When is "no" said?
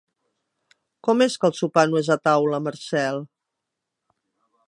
1.91-2.01